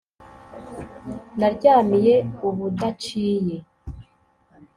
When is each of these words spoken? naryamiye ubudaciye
naryamiye 1.39 2.13
ubudaciye 2.47 3.57